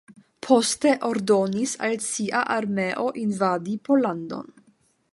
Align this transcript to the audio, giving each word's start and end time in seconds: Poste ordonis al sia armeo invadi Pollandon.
Poste 0.45 0.93
ordonis 1.09 1.75
al 1.89 1.95
sia 2.07 2.43
armeo 2.57 3.07
invadi 3.27 3.81
Pollandon. 3.89 4.53